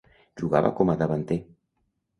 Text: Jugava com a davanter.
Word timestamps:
Jugava 0.41 0.71
com 0.81 0.95
a 0.95 0.97
davanter. 1.05 1.41